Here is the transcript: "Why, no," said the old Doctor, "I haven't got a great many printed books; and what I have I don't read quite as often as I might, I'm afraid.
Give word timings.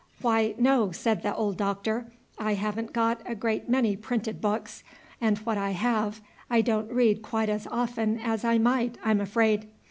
"Why, 0.23 0.55
no," 0.57 0.91
said 0.91 1.21
the 1.21 1.35
old 1.35 1.57
Doctor, 1.57 2.07
"I 2.39 2.55
haven't 2.55 2.91
got 2.91 3.21
a 3.23 3.35
great 3.35 3.69
many 3.69 3.95
printed 3.95 4.41
books; 4.41 4.83
and 5.21 5.37
what 5.37 5.59
I 5.59 5.73
have 5.73 6.21
I 6.49 6.61
don't 6.61 6.91
read 6.91 7.21
quite 7.21 7.49
as 7.49 7.67
often 7.67 8.19
as 8.19 8.43
I 8.43 8.57
might, 8.57 8.97
I'm 9.05 9.21
afraid. 9.21 9.67